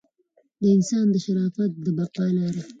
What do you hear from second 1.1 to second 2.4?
د شرافت د بقا